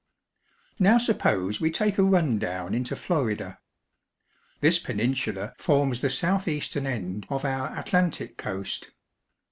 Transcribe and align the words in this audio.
NOW 0.79 0.97
suppose 0.97 1.61
we 1.61 1.69
take 1.69 1.99
a 1.99 2.03
run 2.03 2.39
down 2.39 2.73
into 2.73 2.95
Florida. 2.95 3.59
This 4.59 4.79
peninsula 4.79 5.53
forms 5.59 5.99
the 6.01 6.09
southeastern 6.09 6.87
end 6.87 7.27
of 7.29 7.45
our 7.45 7.77
Atlantic 7.77 8.35
coast. 8.35 8.89